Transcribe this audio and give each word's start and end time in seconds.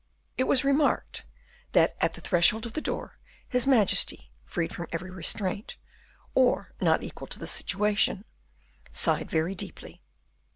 It 0.35 0.45
was 0.45 0.63
remarked, 0.63 1.25
that 1.73 1.95
at 2.01 2.13
the 2.13 2.21
threshold 2.21 2.65
of 2.65 2.73
the 2.73 2.81
door, 2.81 3.19
his 3.47 3.67
majesty, 3.67 4.31
freed 4.45 4.73
from 4.73 4.87
every 4.91 5.11
restraint, 5.11 5.77
or 6.33 6.73
not 6.81 7.03
equal 7.03 7.27
to 7.27 7.37
the 7.37 7.45
situation, 7.45 8.25
sighed 8.91 9.29
very 9.29 9.53
deeply. 9.53 10.01